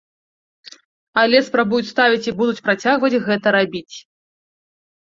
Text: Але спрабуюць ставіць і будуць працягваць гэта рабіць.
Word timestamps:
Але 1.25 1.37
спрабуюць 1.51 1.91
ставіць 1.93 2.25
і 2.31 2.35
будуць 2.41 2.63
працягваць 2.71 3.21
гэта 3.31 3.47
рабіць. 3.61 3.95